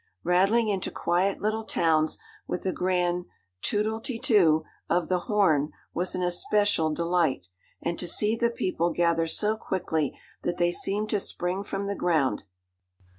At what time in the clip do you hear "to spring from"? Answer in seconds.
11.11-11.85